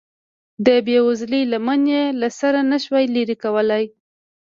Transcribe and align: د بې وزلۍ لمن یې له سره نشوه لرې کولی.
د 0.65 0.67
بې 0.85 0.97
وزلۍ 1.07 1.43
لمن 1.51 1.81
یې 1.93 2.03
له 2.21 2.29
سره 2.39 2.59
نشوه 2.71 2.99
لرې 3.15 3.35
کولی. 3.43 3.83